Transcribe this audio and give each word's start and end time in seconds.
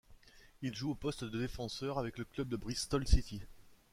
Il 0.63 0.73
joue 0.73 0.89
au 0.89 0.95
poste 0.95 1.25
de 1.25 1.37
défenseur 1.37 1.99
avec 1.99 2.17
le 2.17 2.25
club 2.25 2.47
de 2.49 2.55
Bristol 2.55 3.07
City. 3.07 3.39